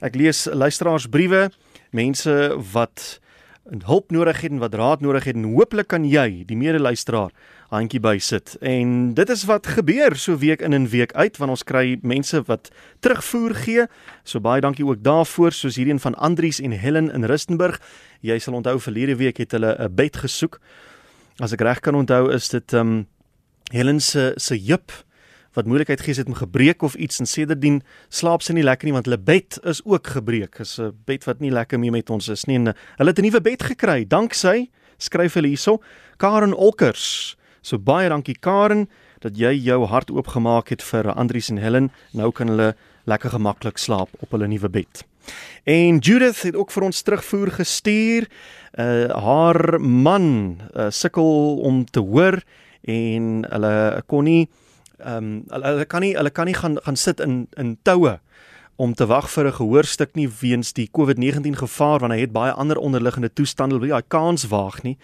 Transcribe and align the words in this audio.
Ek 0.00 0.14
lees 0.16 0.46
luisteraarsbriewe, 0.48 1.50
mense 1.92 2.34
wat 2.72 3.18
hulp 3.84 4.10
nodig 4.10 4.38
het 4.40 4.54
en 4.54 4.62
wat 4.62 4.74
raad 4.74 5.02
nodig 5.04 5.26
het 5.28 5.36
en 5.36 5.50
hooplik 5.52 5.90
kan 5.92 6.06
jy, 6.08 6.42
die 6.48 6.56
mede-luisteraar, 6.56 7.34
handjie 7.68 8.00
bysit. 8.00 8.54
En 8.64 9.12
dit 9.14 9.30
is 9.30 9.44
wat 9.46 9.68
gebeur 9.76 10.16
so 10.16 10.40
week 10.40 10.64
in 10.64 10.72
en 10.72 10.88
week 10.88 11.12
uit 11.12 11.36
want 11.36 11.52
ons 11.52 11.66
kry 11.68 11.98
mense 12.00 12.40
wat 12.48 12.70
terugvoer 13.04 13.54
gee. 13.60 13.84
So 14.24 14.40
baie 14.40 14.64
dankie 14.64 14.88
ook 14.88 15.04
daarvoor, 15.04 15.52
soos 15.52 15.76
hierdie 15.76 15.92
een 15.92 16.02
van 16.02 16.16
Andries 16.16 16.62
en 16.64 16.72
Helen 16.72 17.12
in 17.12 17.28
Rustenburg. 17.28 17.76
Jy 18.24 18.40
sal 18.40 18.56
onthou 18.56 18.78
verlede 18.80 19.18
week 19.20 19.36
het 19.36 19.52
hulle 19.52 19.76
'n 19.76 19.94
bed 19.94 20.16
gesoek. 20.16 20.60
As 21.38 21.52
ek 21.52 21.60
reg 21.60 21.80
kan 21.80 21.94
onthou 21.94 22.32
is 22.32 22.48
dit 22.48 22.72
ehm 22.72 22.88
um, 22.88 23.06
Helen 23.70 24.00
se 24.00 24.32
se 24.36 24.56
heup 24.56 24.90
wat 25.56 25.66
moeilikheid 25.66 26.00
gee 26.00 26.14
het 26.14 26.26
om 26.26 26.34
gebreek 26.38 26.82
of 26.82 26.94
iets 26.94 27.18
en 27.18 27.26
sedertdien 27.26 27.80
slaap 28.08 28.42
sy 28.42 28.54
nie 28.54 28.66
lekker 28.66 28.86
nie 28.86 28.94
want 28.94 29.08
hulle 29.10 29.18
bed 29.18 29.58
is 29.66 29.82
ook 29.84 30.12
gebreek. 30.16 30.60
Is 30.60 30.78
'n 30.78 30.92
bed 31.04 31.24
wat 31.24 31.40
nie 31.40 31.50
lekker 31.50 31.78
mee 31.78 31.90
met 31.90 32.10
ons 32.10 32.28
is 32.28 32.44
nie. 32.44 32.56
En 32.56 32.68
eh, 32.68 32.74
hulle 32.96 33.10
het 33.10 33.18
'n 33.18 33.22
nuwe 33.22 33.40
bed 33.40 33.62
gekry. 33.62 34.04
Danksy 34.06 34.70
skryf 34.98 35.34
hulle 35.34 35.48
hierso 35.48 35.80
Karen 36.16 36.54
Olkers. 36.54 37.36
So 37.62 37.78
baie 37.78 38.08
dankie 38.08 38.38
Karen 38.38 38.88
dat 39.20 39.36
jy 39.36 39.52
jou 39.52 39.84
hart 39.86 40.10
oopgemaak 40.10 40.68
het 40.68 40.82
vir 40.82 41.12
Andries 41.12 41.50
en 41.50 41.58
Helen. 41.58 41.90
Nou 42.12 42.30
kan 42.32 42.48
hulle 42.48 42.74
lekker 43.04 43.30
gemaklik 43.30 43.78
slaap 43.78 44.08
op 44.20 44.30
hulle 44.30 44.48
nuwe 44.48 44.68
bed. 44.68 45.04
En 45.64 45.98
Judith 45.98 46.42
het 46.42 46.56
ook 46.56 46.70
vir 46.70 46.82
ons 46.82 47.02
terugvoer 47.02 47.50
gestuur. 47.50 48.28
Uh 48.78 49.10
haar 49.10 49.80
man 49.80 50.60
uh, 50.76 50.90
sukkel 50.90 51.58
om 51.58 51.84
te 51.84 52.00
hoor 52.00 52.38
en 52.86 53.44
hulle 53.50 54.02
kon 54.06 54.24
nie 54.24 54.48
ehm 55.04 55.16
um, 55.16 55.44
hulle, 55.48 55.66
hulle 55.66 55.84
kan 55.84 56.00
nie 56.00 56.14
hulle 56.16 56.30
kan 56.30 56.46
nie 56.46 56.54
gaan 56.54 56.78
gaan 56.84 56.96
sit 56.96 57.20
in 57.20 57.46
in 57.56 57.78
toue 57.82 58.18
om 58.80 58.94
te 58.94 59.06
wag 59.06 59.28
vir 59.30 59.46
'n 59.46 59.52
gehoorstuk 59.52 60.14
nie 60.14 60.28
weens 60.40 60.72
die 60.72 60.88
COVID-19 60.88 61.56
gevaar 61.56 62.00
want 62.00 62.12
hy 62.12 62.20
het 62.20 62.32
baie 62.32 62.52
ander 62.52 62.78
onderliggende 62.78 63.32
toestande 63.32 63.78
wil 63.78 63.94
hy 63.94 64.02
kans 64.08 64.48
waag 64.48 64.82
nie. 64.82 64.96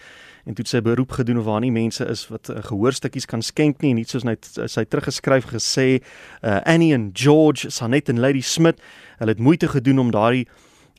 En 0.45 0.53
toe 0.53 0.65
sy 0.65 0.81
beroep 0.81 1.11
gedoen 1.11 1.43
waar 1.43 1.59
nie 1.59 1.71
mense 1.71 2.05
is 2.05 2.27
wat 2.27 2.49
uh, 2.49 2.63
gehoorstukkies 2.63 3.25
kan 3.25 3.41
skenk 3.41 3.81
nie 3.81 3.91
en 3.91 3.97
iets 3.97 4.11
soos 4.11 4.23
net 4.23 4.49
sy 4.65 4.83
teruggeskryf 4.83 5.45
gesê 5.45 6.01
uh, 6.41 6.59
Annie 6.65 6.93
en 6.93 7.11
George 7.13 7.69
Sanet 7.69 8.09
en 8.09 8.19
Lady 8.19 8.41
Smith 8.41 8.81
hulle 9.19 9.31
het 9.31 9.39
moeite 9.39 9.67
gedoen 9.67 9.99
om 9.99 10.11
daardie 10.11 10.47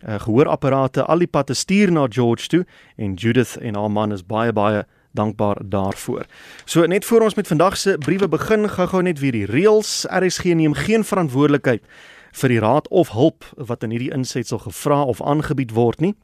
uh, 0.06 0.20
gehoorapparate 0.20 1.03
al 1.03 1.19
die 1.19 1.27
pad 1.27 1.47
te 1.47 1.55
stuur 1.55 1.91
na 1.92 2.06
George 2.09 2.47
toe 2.47 2.65
en 2.97 3.15
Judith 3.15 3.56
en 3.56 3.75
haar 3.75 3.91
man 3.91 4.12
is 4.12 4.22
baie 4.22 4.53
baie 4.53 4.84
dankbaar 5.11 5.56
daarvoor. 5.64 6.27
So 6.64 6.87
net 6.87 7.05
voor 7.05 7.20
ons 7.20 7.34
met 7.34 7.47
vandag 7.47 7.77
se 7.77 7.98
briewe 7.98 8.28
begin, 8.28 8.69
gou-gou 8.69 9.03
net 9.03 9.19
weer 9.19 9.33
die 9.33 9.47
reëls. 9.47 10.06
RSG 10.09 10.45
neem 10.45 10.75
geen 10.75 11.05
verantwoordelikheid 11.05 11.83
vir 12.33 12.48
die 12.48 12.61
raad 12.61 12.89
of 12.89 13.11
hulp 13.11 13.45
wat 13.56 13.83
in 13.83 13.91
hierdie 13.91 14.12
insetsel 14.12 14.59
gevra 14.59 15.03
of 15.03 15.23
aangebied 15.23 15.70
word 15.77 16.00
nie. 16.00 16.15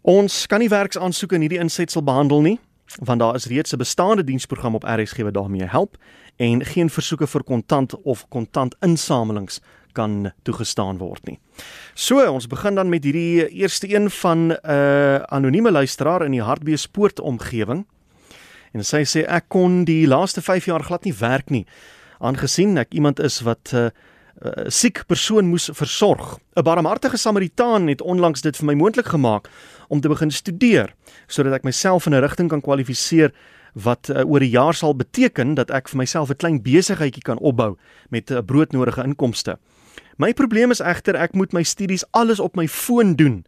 Ons 0.03 0.47
kan 0.47 0.59
nie 0.59 0.69
werksaansoeke 0.69 1.35
in 1.35 1.41
hierdie 1.41 1.59
insetsel 1.59 2.03
behandel 2.03 2.41
nie 2.41 2.61
want 3.03 3.21
daar 3.21 3.35
is 3.35 3.47
reeds 3.47 3.73
'n 3.73 3.77
bestaande 3.77 4.25
diensprogram 4.25 4.75
op 4.75 4.85
RSG 4.85 5.23
wat 5.23 5.35
daarmee 5.35 5.67
help 5.67 5.97
en 6.37 6.65
geen 6.65 6.91
versoeke 6.91 7.27
vir 7.27 7.43
kontant 7.43 8.03
of 8.03 8.29
kontantinsamelings 8.29 9.61
kan 9.93 10.33
toegestaan 10.43 10.99
word 10.99 11.25
nie. 11.25 11.39
So, 11.95 12.33
ons 12.33 12.47
begin 12.47 12.75
dan 12.75 12.89
met 12.89 13.05
hierdie 13.05 13.49
eerste 13.49 13.95
een 13.95 14.11
van 14.11 14.39
'n 14.47 14.59
uh, 14.71 15.17
anonieme 15.17 15.71
luisteraar 15.71 16.25
in 16.25 16.31
die 16.31 16.43
Hartbeespoort 16.43 17.21
omgewing. 17.21 17.87
En 18.73 18.85
sy 18.85 19.05
sê 19.05 19.27
ek 19.27 19.45
kon 19.49 19.85
die 19.85 20.07
laaste 20.07 20.43
5 20.43 20.65
jaar 20.65 20.83
glad 20.83 21.05
nie 21.05 21.15
werk 21.15 21.51
nie 21.51 21.67
aangesien 22.25 22.79
ek 22.81 22.95
iemand 22.97 23.21
is 23.23 23.41
wat 23.47 23.73
uh, 23.75 23.89
uh, 24.45 24.69
siek 24.69 25.07
persoon 25.07 25.49
moes 25.49 25.71
versorg. 25.73 26.39
'n 26.57 26.63
Barmhartige 26.63 27.17
Samaritaan 27.17 27.89
het 27.89 28.01
onlangs 28.01 28.41
dit 28.41 28.57
vir 28.57 28.67
my 28.67 28.75
moontlik 28.75 29.07
gemaak 29.07 29.49
om 29.89 30.01
te 30.01 30.09
begin 30.09 30.31
studeer 30.31 30.95
sodat 31.27 31.53
ek 31.53 31.65
myself 31.65 32.07
in 32.07 32.15
'n 32.15 32.21
rigting 32.21 32.49
kan 32.49 32.61
kwalifiseer 32.61 33.33
wat 33.75 34.09
uh, 34.09 34.23
oor 34.25 34.41
'n 34.41 34.51
jaar 34.51 34.75
sal 34.75 34.95
beteken 34.95 35.55
dat 35.55 35.71
ek 35.71 35.89
vir 35.89 35.99
myself 35.99 36.31
'n 36.31 36.37
klein 36.37 36.63
besigheidjie 36.63 37.23
kan 37.23 37.39
opbou 37.39 37.77
met 38.11 38.31
'n 38.31 38.35
uh, 38.35 38.43
broodnodige 38.43 39.03
inkomste. 39.03 39.59
My 40.17 40.33
probleem 40.33 40.71
is 40.71 40.81
egter 40.81 41.17
ek 41.17 41.35
moet 41.35 41.53
my 41.53 41.63
studies 41.63 42.05
alles 42.11 42.41
op 42.41 42.57
my 42.57 42.69
foon 42.69 43.15
doen 43.15 43.45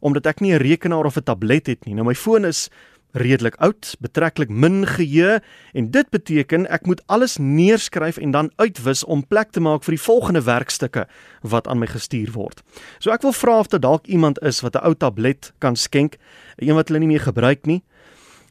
omdat 0.00 0.26
ek 0.26 0.40
nie 0.40 0.52
'n 0.52 0.62
rekenaar 0.62 1.04
of 1.04 1.16
'n 1.16 1.22
tablet 1.22 1.66
het 1.66 1.84
nie. 1.84 1.94
Nou 1.94 2.04
my 2.06 2.14
foon 2.14 2.44
is 2.44 2.70
redelik 3.12 3.56
oud, 3.58 3.94
betreklik 4.00 4.48
min 4.48 4.86
geheue 4.86 5.40
en 5.72 5.90
dit 5.90 6.10
beteken 6.10 6.66
ek 6.70 6.86
moet 6.86 7.02
alles 7.06 7.38
neerskryf 7.38 8.18
en 8.18 8.30
dan 8.30 8.50
uitwis 8.56 9.04
om 9.04 9.26
plek 9.26 9.50
te 9.50 9.60
maak 9.60 9.84
vir 9.86 9.96
die 9.96 10.04
volgende 10.04 10.42
werkstukke 10.46 11.06
wat 11.42 11.68
aan 11.68 11.78
my 11.82 11.88
gestuur 11.90 12.32
word. 12.32 12.62
So 12.98 13.10
ek 13.10 13.22
wil 13.26 13.34
vra 13.34 13.58
of 13.58 13.72
daar 13.72 13.82
dalk 13.82 14.06
iemand 14.06 14.38
is 14.42 14.60
wat 14.60 14.76
'n 14.76 14.84
ou 14.86 14.94
tablet 14.94 15.52
kan 15.58 15.76
skenk, 15.76 16.18
een 16.56 16.74
wat 16.74 16.88
hulle 16.88 17.00
nie 17.00 17.12
meer 17.16 17.26
gebruik 17.26 17.66
nie. 17.66 17.82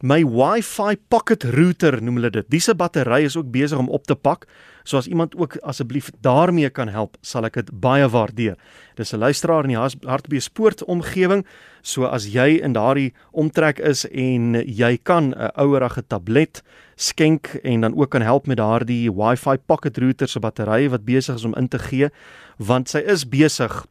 My 0.01 0.23
Wi-Fi 0.23 0.95
pocket 1.11 1.43
router 1.43 1.97
noem 1.99 2.21
hulle 2.21 2.29
dit. 2.31 2.45
Diese 2.47 2.71
battery 2.71 3.25
is 3.27 3.35
ook 3.35 3.49
besig 3.51 3.77
om 3.77 3.89
op 3.91 4.05
te 4.07 4.15
pak. 4.15 4.45
So 4.87 4.97
as 4.97 5.09
iemand 5.11 5.35
ook 5.35 5.57
asseblief 5.67 6.07
daarmee 6.23 6.69
kan 6.69 6.87
help, 6.87 7.17
sal 7.19 7.43
ek 7.49 7.59
dit 7.59 7.73
baie 7.83 8.07
waardeer. 8.07 8.55
Dis 8.95 9.11
'n 9.13 9.19
luisteraar 9.19 9.67
in 9.67 9.75
die 9.75 10.07
Hartbeespoort 10.07 10.83
omgewing. 10.87 11.45
So 11.81 12.05
as 12.05 12.31
jy 12.31 12.63
in 12.63 12.73
daardie 12.73 13.13
omtrek 13.31 13.79
is 13.79 14.05
en 14.05 14.53
jy 14.65 14.97
kan 15.03 15.33
'n 15.35 15.51
ouerige 15.55 16.07
tablet 16.07 16.63
skenk 16.95 17.59
en 17.63 17.81
dan 17.81 17.95
ook 17.95 18.09
kan 18.09 18.21
help 18.21 18.47
met 18.47 18.57
daardie 18.57 19.11
Wi-Fi 19.11 19.57
pocket 19.57 19.97
router 19.97 20.27
se 20.27 20.39
batterye 20.39 20.89
wat 20.89 21.05
besig 21.05 21.35
is 21.35 21.43
om 21.43 21.55
in 21.55 21.67
te 21.67 21.79
gee, 21.79 22.09
want 22.57 22.89
sy 22.89 22.99
is 22.99 23.27
besig 23.27 23.85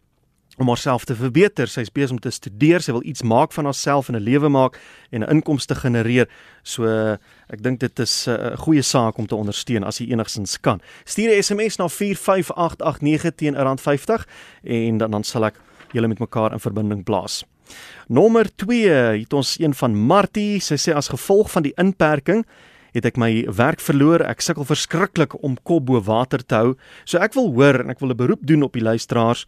om 0.59 0.69
haarself 0.69 1.05
te 1.05 1.15
verbeter. 1.15 1.69
Sy's 1.69 1.91
besig 1.93 2.17
om 2.17 2.21
te 2.21 2.31
studeer, 2.31 2.83
sy 2.83 2.93
wil 2.93 3.05
iets 3.07 3.23
maak 3.23 3.53
van 3.53 3.69
haarself 3.69 4.09
en 4.09 4.17
'n 4.17 4.23
lewe 4.23 4.49
maak 4.49 4.79
en 5.11 5.23
'n 5.23 5.31
inkomste 5.31 5.75
genereer. 5.75 6.29
So 6.63 6.85
ek 7.49 7.63
dink 7.63 7.81
dit 7.81 7.99
is 7.99 8.27
'n 8.29 8.57
goeie 8.57 8.83
saak 8.83 9.19
om 9.19 9.27
te 9.27 9.35
ondersteun 9.35 9.85
as 9.85 9.99
jy 9.99 10.11
enigsins 10.13 10.61
kan. 10.61 10.81
Stuur 11.05 11.31
'n 11.31 11.43
SMS 11.43 11.77
na 11.77 11.89
45889 11.89 13.35
teen 13.37 13.55
R50 13.55 14.27
en 14.65 14.99
dan 14.99 15.11
dan 15.11 15.25
sal 15.25 15.45
ek 15.45 15.61
julle 15.93 16.09
met 16.09 16.19
mekaar 16.19 16.53
in 16.53 16.61
verbinding 16.61 17.05
plaas. 17.05 17.45
Nommer 18.09 18.49
2, 18.57 18.89
het 19.21 19.33
ons 19.33 19.59
een 19.61 19.75
van 19.75 19.95
Martie. 19.95 20.61
Sy 20.61 20.75
sê 20.75 20.95
as 20.95 21.09
gevolg 21.09 21.51
van 21.51 21.63
die 21.63 21.75
inperking 21.77 22.45
het 22.97 23.05
ek 23.05 23.19
my 23.21 23.45
werk 23.53 23.83
verloor. 23.85 24.25
Ek 24.25 24.41
sukkel 24.45 24.67
verskriklik 24.69 25.37
om 25.45 25.59
kop 25.63 25.87
bo 25.87 26.01
water 26.01 26.43
te 26.45 26.55
hou. 26.55 26.77
So 27.05 27.21
ek 27.23 27.37
wil 27.37 27.53
hoor 27.53 27.83
en 27.85 27.91
ek 27.91 28.01
wil 28.01 28.11
'n 28.11 28.17
beroep 28.17 28.47
doen 28.47 28.63
op 28.63 28.73
die 28.73 28.83
luisteraars 28.83 29.47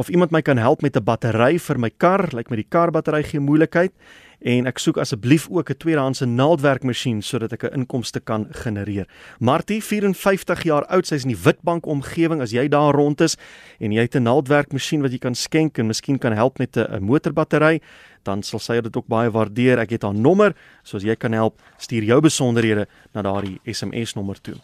of 0.00 0.08
iemand 0.08 0.32
my 0.32 0.40
kan 0.40 0.56
help 0.56 0.80
met 0.80 0.96
'n 0.96 1.04
battery 1.04 1.58
vir 1.58 1.78
my 1.78 1.90
kar, 1.90 2.22
lyk 2.22 2.32
like 2.32 2.50
my 2.50 2.56
die 2.56 2.70
karbattery 2.70 3.22
gee 3.22 3.40
moeilikheid 3.40 3.92
en 4.40 4.66
ek 4.66 4.78
soek 4.78 4.96
asseblief 4.96 5.48
ook 5.50 5.70
'n 5.70 5.76
tweedehandse 5.76 6.24
naaldwerkmasjien 6.24 7.22
sodat 7.22 7.52
ek 7.52 7.64
'n 7.64 7.80
inkomste 7.80 8.20
kan 8.20 8.46
genereer. 8.50 9.06
Martie, 9.38 9.82
54 9.82 10.62
jaar 10.62 10.86
oud, 10.86 11.06
sy's 11.06 11.24
in 11.24 11.34
die 11.34 11.42
Witbank 11.44 11.86
omgewing 11.86 12.40
as 12.40 12.52
jy 12.52 12.68
daar 12.68 12.94
rond 12.94 13.20
is 13.20 13.36
en 13.78 13.92
jy 13.92 14.00
het 14.00 14.16
'n 14.16 14.22
naaldwerkmasjien 14.22 15.02
wat 15.02 15.12
jy 15.12 15.18
kan 15.18 15.34
skenk 15.34 15.78
en 15.78 15.86
miskien 15.86 16.18
kan 16.18 16.32
help 16.32 16.58
met 16.58 16.76
'n 16.76 17.02
motorbattery, 17.02 17.80
dan 18.22 18.42
sal 18.42 18.58
sy 18.58 18.80
dit 18.80 18.96
ook 18.96 19.06
baie 19.06 19.30
waardeer. 19.30 19.78
Ek 19.78 19.90
het 19.90 20.02
haar 20.02 20.14
nommer, 20.14 20.54
so 20.82 20.96
as 20.96 21.02
jy 21.02 21.16
kan 21.16 21.32
help, 21.32 21.60
stuur 21.78 22.02
jou 22.02 22.20
besonderhede 22.20 22.86
na 23.12 23.22
daardie 23.22 23.60
SMS 23.64 24.14
nommer 24.14 24.40
toe. 24.40 24.56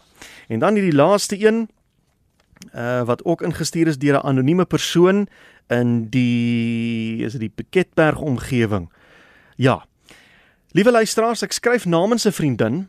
En 0.49 0.59
dan 0.59 0.73
hierdie 0.73 0.95
laaste 0.95 1.35
een, 1.37 1.69
uh, 2.75 3.03
wat 3.03 3.25
ook 3.25 3.41
ingestuur 3.41 3.87
is 3.87 3.97
deur 3.97 4.13
'n 4.13 4.27
anonieme 4.27 4.65
persoon 4.65 5.27
in 5.67 6.09
die 6.09 7.23
is 7.25 7.31
dit 7.31 7.41
die 7.41 7.53
Piketberg 7.55 8.19
omgewing. 8.19 8.91
Ja. 9.55 9.85
Liewe 10.71 10.91
luisteraars, 10.91 11.41
ek 11.41 11.51
skryf 11.51 11.85
namens 11.85 12.25
'n 12.25 12.31
vriendin. 12.31 12.87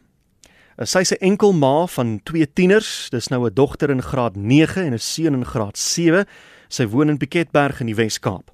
Uh, 0.76 0.84
sy 0.84 0.98
is 0.98 1.12
'n 1.12 1.20
enkel 1.20 1.52
ma 1.52 1.86
van 1.86 2.20
twee 2.22 2.52
tieners. 2.52 3.08
Dis 3.10 3.28
nou 3.28 3.46
'n 3.46 3.54
dogter 3.54 3.90
in 3.90 4.02
graad 4.02 4.36
9 4.36 4.84
en 4.84 4.92
'n 4.92 4.98
seun 4.98 5.34
in 5.34 5.44
graad 5.44 5.78
7. 5.78 6.26
Sy 6.68 6.86
woon 6.86 7.08
in 7.08 7.16
Piketberg 7.16 7.80
in 7.80 7.86
die 7.86 7.94
Wes-Kaap. 7.94 8.50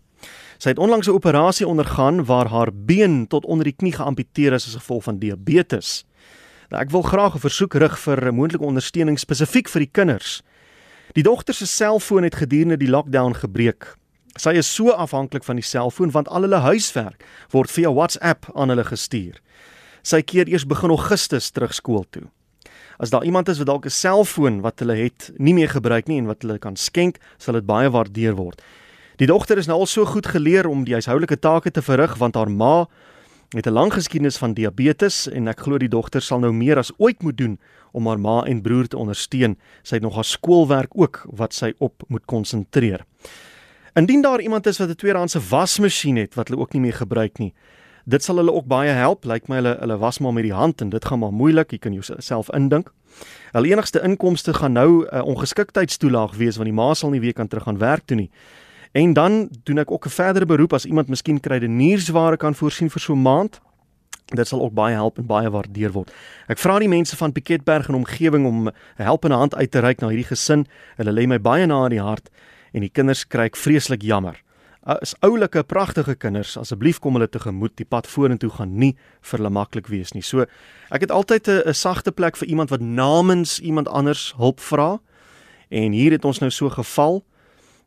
Sy 0.59 0.69
het 0.69 0.79
onlangs 0.79 1.07
'n 1.07 1.13
operasie 1.13 1.67
ondergaan 1.67 2.25
waar 2.25 2.47
haar 2.47 2.71
been 2.73 3.27
tot 3.27 3.45
onder 3.45 3.65
die 3.65 3.77
knie 3.77 3.93
geamputeer 3.93 4.53
is 4.53 4.67
as 4.67 4.75
gevolg 4.75 5.03
van 5.03 5.19
diabetes. 5.19 6.05
Nou, 6.71 6.83
ek 6.83 6.91
wil 6.91 7.03
graag 7.03 7.35
'n 7.35 7.39
versoek 7.39 7.75
rig 7.75 7.99
vir 7.99 8.27
'n 8.27 8.35
moontlike 8.35 8.65
ondersteuning 8.65 9.19
spesifiek 9.19 9.69
vir 9.69 9.81
die 9.81 9.91
kinders. 9.93 10.43
Die 11.13 11.23
dogter 11.23 11.55
se 11.55 11.67
selfoon 11.67 12.23
het 12.23 12.35
gedurende 12.35 12.77
die 12.77 12.89
lockdown 12.89 13.35
gebreek. 13.35 13.93
Sy 14.41 14.57
is 14.59 14.75
so 14.75 14.91
afhanklik 14.91 15.45
van 15.45 15.61
die 15.61 15.67
selfoon 15.67 16.11
want 16.11 16.29
al 16.29 16.43
hulle 16.47 16.63
huiswerk 16.65 17.23
word 17.53 17.71
via 17.71 17.93
WhatsApp 17.93 18.49
aan 18.55 18.73
hulle 18.73 18.85
gestuur. 18.85 19.37
Sy 20.03 20.23
keer 20.23 20.49
eers 20.49 20.67
begin 20.67 20.91
Augustus 20.91 21.51
terug 21.51 21.75
skool 21.75 22.05
toe. 22.11 22.25
As 22.99 23.11
daar 23.11 23.25
iemand 23.25 23.49
is 23.49 23.59
wat 23.59 23.67
dalk 23.67 23.87
'n 23.87 23.91
selfoon 23.91 24.61
wat 24.61 24.79
hulle 24.79 24.97
het 24.97 25.31
nie 25.37 25.55
meer 25.55 25.69
gebruik 25.69 26.09
nie 26.09 26.19
en 26.19 26.27
wat 26.27 26.43
hulle 26.43 26.59
kan 26.59 26.77
skenk, 26.77 27.19
sal 27.39 27.55
dit 27.55 27.67
baie 27.67 27.91
waardeer 27.91 28.35
word. 28.35 28.63
Die 29.17 29.27
dogter 29.27 29.59
is 29.59 29.67
nou 29.67 29.79
al 29.79 29.87
so 29.87 30.05
goed 30.05 30.27
geleer 30.27 30.67
om 30.67 30.85
die 30.85 30.95
huishoudelike 30.95 31.39
take 31.39 31.71
te 31.71 31.83
verrig 31.83 32.17
want 32.19 32.35
haar 32.35 32.51
ma 32.51 32.87
het 33.57 33.67
'n 33.67 33.73
lang 33.73 33.93
geskiedenis 33.93 34.37
van 34.37 34.55
diabetes 34.55 35.29
en 35.29 35.49
ek 35.49 35.61
glo 35.61 35.79
die 35.79 35.89
dogter 35.89 36.23
sal 36.23 36.39
nou 36.39 36.53
meer 36.53 36.79
as 36.79 36.93
ooit 36.99 37.23
moet 37.23 37.37
doen 37.37 37.59
om 37.93 38.07
haar 38.07 38.21
ma 38.21 38.43
en 38.43 38.63
broer 38.63 38.87
te 38.87 38.97
ondersteun. 38.97 39.57
Sy 39.83 39.95
het 39.95 40.03
nog 40.03 40.15
haar 40.15 40.25
skoolwerk 40.25 40.91
ook 40.93 41.27
wat 41.31 41.55
sy 41.55 41.73
op 41.79 42.03
moet 42.09 42.25
konsentreer. 42.25 43.05
Indien 43.95 44.23
daar 44.23 44.41
iemand 44.41 44.67
is 44.67 44.79
wat 44.79 44.89
'n 44.89 44.95
tweedehandse 44.95 45.41
wasmasjien 45.41 46.17
het 46.17 46.35
wat 46.35 46.49
hulle 46.49 46.61
ook 46.61 46.73
nie 46.73 46.81
meer 46.81 46.95
gebruik 46.95 47.39
nie, 47.39 47.55
dit 48.05 48.23
sal 48.23 48.37
hulle 48.37 48.53
ook 48.53 48.67
baie 48.67 48.91
help. 48.91 49.25
Lyk 49.25 49.49
my 49.49 49.57
hulle 49.57 49.77
hulle 49.81 49.99
was 49.99 50.19
maar 50.19 50.33
met 50.33 50.43
die 50.43 50.53
hand 50.53 50.81
en 50.81 50.89
dit 50.89 51.05
gaan 51.05 51.19
maar 51.19 51.33
moeilik. 51.33 51.71
Jy 51.71 51.79
kan 51.79 51.93
jouself 51.93 52.51
indink. 52.51 52.93
Hulle 53.53 53.69
enigste 53.69 54.03
inkomste 54.03 54.55
gaan 54.55 54.73
nou 54.73 55.05
'n 55.05 55.17
uh, 55.17 55.25
ongeskiktheidstoelaag 55.25 56.35
wees 56.35 56.57
want 56.57 56.67
die 56.67 56.75
ma 56.75 56.95
sal 56.95 57.11
nie 57.11 57.21
weer 57.21 57.33
kan 57.33 57.49
terug 57.49 57.65
gaan 57.65 57.79
werk 57.79 58.03
toe 58.05 58.17
nie. 58.17 58.31
En 58.95 59.13
dan 59.13 59.49
doen 59.63 59.79
ek 59.79 59.91
ook 59.91 60.07
'n 60.07 60.11
verdere 60.11 60.47
beroep 60.47 60.73
as 60.73 60.85
iemand 60.85 61.09
miskien 61.09 61.41
krydeniersware 61.41 62.37
kan 62.37 62.55
voorsien 62.55 62.91
vir 62.91 63.01
so 63.01 63.13
'n 63.13 63.23
maand. 63.23 63.61
Dit 64.25 64.49
sal 64.49 64.63
ook 64.63 64.73
baie 64.73 64.95
help 64.95 65.19
en 65.19 65.27
baie 65.27 65.51
waardeer 65.51 65.93
word. 65.93 66.13
Ek 66.47 66.59
vra 66.59 66.79
die 66.79 66.89
mense 66.89 67.17
van 67.17 67.33
Piketberg 67.33 67.89
en 67.89 67.95
omgewing 67.95 68.47
om 68.47 68.69
'n 68.69 68.73
helpende 68.97 69.37
hand 69.37 69.55
uit 69.55 69.71
te 69.71 69.79
reik 69.79 70.01
na 70.01 70.09
hierdie 70.09 70.27
gesin. 70.27 70.67
Hulle 70.97 71.13
lê 71.13 71.27
my 71.27 71.41
baie 71.41 71.67
na 71.67 71.85
in 71.85 71.91
die 71.91 72.01
hart 72.01 72.31
en 72.73 72.81
die 72.81 72.89
kinders 72.89 73.27
kry 73.27 73.45
ek 73.45 73.57
vreeslik 73.57 74.03
jammer. 74.03 74.43
As 74.83 75.15
oulike 75.21 75.63
pragtige 75.63 76.15
kinders, 76.15 76.57
asseblief 76.57 76.99
kom 76.99 77.13
hulle 77.13 77.29
tegemoet. 77.29 77.77
Die 77.77 77.87
pad 77.89 78.07
vorentoe 78.07 78.51
gaan 78.51 78.79
nie 78.79 78.97
vir 79.21 79.39
hulle 79.39 79.51
maklik 79.51 79.87
wees 79.87 80.13
nie. 80.13 80.23
So 80.23 80.41
ek 80.91 81.01
het 81.01 81.11
altyd 81.11 81.49
'n 81.49 81.75
sagte 81.75 82.13
plek 82.13 82.37
vir 82.37 82.49
iemand 82.49 82.71
wat 82.71 82.81
namens 82.81 83.61
iemand 83.61 83.89
anders 83.89 84.35
hulp 84.37 84.61
vra. 84.61 85.01
En 85.71 85.93
hier 85.93 86.13
het 86.13 86.25
ons 86.25 86.39
nou 86.39 86.51
so 86.51 86.71
geval. 86.71 87.25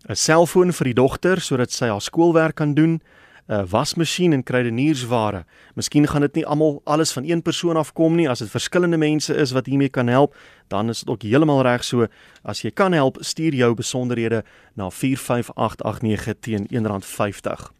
'n 0.05 0.15
selfoon 0.15 0.73
vir 0.73 0.85
die 0.85 0.93
dogter 0.93 1.41
sodat 1.41 1.71
sy 1.71 1.87
haar 1.87 2.01
skoolwerk 2.01 2.55
kan 2.55 2.73
doen, 2.73 3.01
'n 3.49 3.65
wasmasjien 3.65 4.33
en 4.33 4.43
kruideniersware. 4.43 5.45
Miskien 5.75 6.07
gaan 6.07 6.21
dit 6.21 6.35
nie 6.35 6.45
almal 6.45 6.81
alles 6.85 7.11
van 7.11 7.23
een 7.23 7.41
persoon 7.41 7.77
afkom 7.77 8.15
nie, 8.15 8.29
as 8.29 8.39
dit 8.39 8.49
verskillende 8.49 8.97
mense 8.97 9.33
is 9.35 9.51
wat 9.51 9.65
hiermee 9.65 9.89
kan 9.89 10.07
help, 10.07 10.35
dan 10.67 10.89
is 10.89 10.99
dit 10.99 11.09
ook 11.09 11.21
heeltemal 11.21 11.61
reg 11.61 11.83
so. 11.83 12.07
As 12.43 12.61
jy 12.61 12.71
kan 12.71 12.93
help, 12.93 13.17
stuur 13.19 13.53
jou 13.53 13.73
besonderhede 13.73 14.43
na 14.75 14.89
45889 14.89 16.35
teen 16.39 16.67
R1.50. 16.67 17.71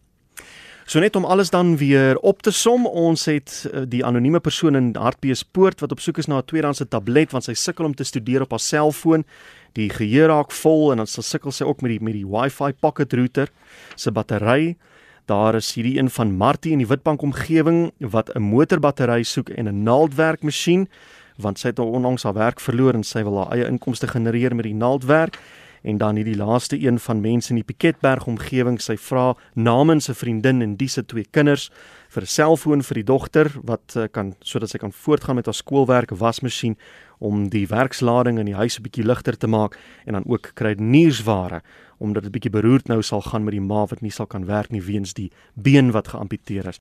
So 0.88 1.02
net 1.04 1.18
om 1.20 1.26
alles 1.26 1.50
dan 1.50 1.78
weer 1.78 2.16
op 2.24 2.42
te 2.42 2.52
som, 2.52 2.86
ons 2.88 3.26
het 3.28 3.66
eh, 3.68 3.82
die 3.92 4.06
anonieme 4.08 4.40
persoon 4.40 4.76
in 4.80 4.94
Hartbeespoort 4.96 5.84
wat 5.84 5.92
op 5.92 6.00
soek 6.00 6.22
is 6.24 6.30
na 6.32 6.38
'n 6.40 6.46
tweedehandse 6.48 6.88
tablet 6.88 7.32
want 7.32 7.44
sy 7.44 7.54
sukkel 7.54 7.86
om 7.86 7.96
te 7.96 8.04
studeer 8.04 8.42
op 8.42 8.52
haar 8.52 8.64
selfoon. 8.64 9.26
Die 9.74 9.90
geheue 9.90 10.28
raak 10.28 10.52
vol 10.52 10.92
en 10.92 10.98
dan 10.98 11.08
sukkel 11.08 11.52
sy 11.52 11.64
ook 11.64 11.82
met 11.82 11.92
die 11.92 12.00
met 12.00 12.14
die 12.14 12.26
Wi-Fi 12.26 12.72
pocket 12.80 13.14
router 13.14 13.50
se 13.96 14.12
battery. 14.12 14.78
Daar 15.26 15.56
is 15.56 15.74
hierdie 15.74 16.00
een 16.00 16.10
van 16.10 16.32
Martie 16.32 16.72
in 16.72 16.78
die 16.78 16.88
Witbank 16.88 17.22
omgewing 17.22 17.92
wat 18.00 18.30
'n 18.36 18.42
motorbattery 18.42 19.24
soek 19.24 19.50
en 19.50 19.68
'n 19.68 19.84
naaldwerkmasjien 19.84 20.88
want 21.38 21.60
sy 21.60 21.68
het 21.68 21.80
onlangs 21.80 22.24
haar 22.24 22.34
werk 22.34 22.60
verloor 22.60 22.94
en 22.94 23.04
sy 23.04 23.24
wil 23.24 23.38
haar 23.38 23.52
eie 23.52 23.68
inkomste 23.68 24.08
genereer 24.08 24.56
met 24.56 24.66
die 24.66 24.74
naaldwerk 24.74 25.38
en 25.88 25.98
dan 25.98 26.16
hierdie 26.20 26.36
laaste 26.36 26.76
een 26.80 27.00
van 27.00 27.22
mense 27.22 27.50
in 27.50 27.62
die 27.62 27.68
Piketberg 27.68 28.26
omgewing 28.28 28.76
sy 28.84 28.98
vra 29.00 29.36
namens 29.54 30.10
'n 30.10 30.20
vriendin 30.20 30.62
en 30.62 30.76
dis 30.76 30.94
se 30.94 31.06
twee 31.06 31.26
kinders 31.32 31.72
vir 32.10 32.24
'n 32.24 32.34
selfoon 32.38 32.82
vir 32.84 32.96
die 32.96 33.04
dogter 33.04 33.48
wat 33.64 33.96
uh, 33.96 34.04
kan 34.12 34.36
sodat 34.40 34.70
sy 34.70 34.78
kan 34.78 34.92
voortgaan 34.92 35.36
met 35.36 35.46
haar 35.46 35.56
skoolwerk 35.56 36.12
wasmasjien 36.12 36.78
om 37.20 37.50
die 37.50 37.68
werkslading 37.68 38.40
in 38.40 38.46
die 38.46 38.56
huis 38.56 38.78
'n 38.78 38.84
bietjie 38.84 39.06
ligter 39.06 39.38
te 39.38 39.48
maak 39.48 39.78
en 40.06 40.14
dan 40.14 40.26
ook 40.28 40.52
kruideniersware 40.54 41.62
omdat 41.98 42.24
dit 42.24 42.32
bietjie 42.32 42.52
beroerd 42.52 42.88
nou 42.88 43.02
sal 43.02 43.22
gaan 43.22 43.44
met 43.44 43.54
die 43.54 43.62
ma 43.62 43.86
wat 43.86 44.02
nie 44.02 44.12
sal 44.12 44.28
kan 44.28 44.46
werk 44.46 44.72
nie 44.72 44.84
weens 44.84 45.14
die 45.14 45.32
been 45.54 45.92
wat 45.92 46.08
geamputeer 46.08 46.68
is 46.68 46.80